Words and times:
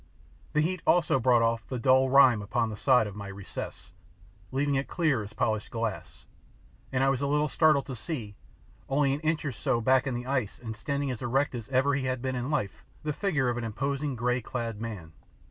The 0.53 0.61
heat 0.61 0.81
also 0.87 1.19
brought 1.19 1.43
off 1.43 1.67
the 1.67 1.77
dull 1.77 2.09
rime 2.09 2.41
upon 2.41 2.71
the 2.71 2.75
side 2.75 3.05
of 3.05 3.15
my 3.15 3.27
recess, 3.27 3.91
leaving 4.51 4.73
it 4.73 4.87
clear 4.87 5.21
as 5.21 5.33
polished 5.33 5.69
glass, 5.69 6.25
and 6.91 7.03
I 7.03 7.09
was 7.09 7.21
a 7.21 7.27
little 7.27 7.47
startled 7.47 7.85
to 7.85 7.95
see, 7.95 8.33
only 8.89 9.13
an 9.13 9.19
inch 9.19 9.45
or 9.45 9.51
so 9.51 9.79
back 9.79 10.07
in 10.07 10.15
the 10.15 10.25
ice 10.25 10.57
and 10.57 10.75
standing 10.75 11.11
as 11.11 11.21
erect 11.21 11.53
as 11.53 11.69
ever 11.69 11.93
he 11.93 12.05
had 12.05 12.19
been 12.19 12.35
in 12.35 12.49
life, 12.49 12.83
the 13.03 13.13
figure 13.13 13.47
of 13.47 13.59
an 13.59 13.63
imposing 13.63 14.15
grey 14.15 14.41
clad 14.41 14.81
man. 14.81 15.11